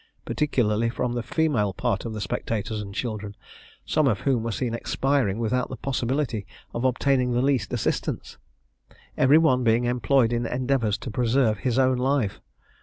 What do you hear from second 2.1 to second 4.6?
the spectators and children, some of whom were